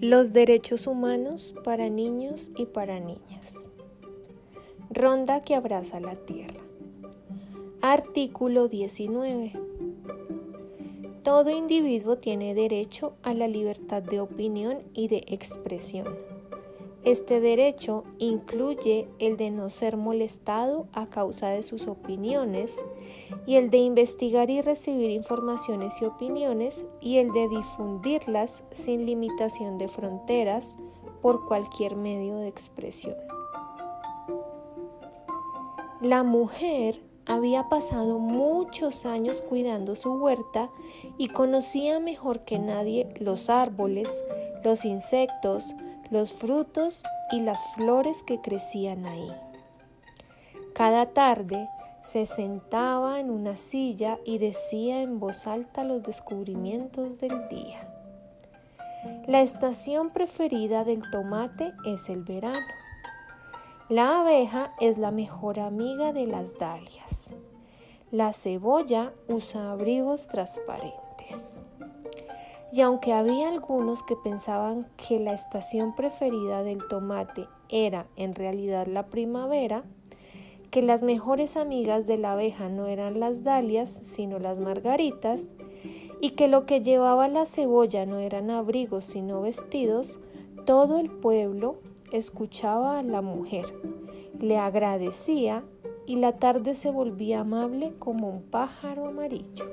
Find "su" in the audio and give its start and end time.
39.94-40.12